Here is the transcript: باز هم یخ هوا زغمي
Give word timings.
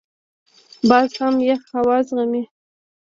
باز 0.89 1.09
هم 1.21 1.35
یخ 1.49 1.61
هوا 1.75 1.97
زغمي 2.07 2.43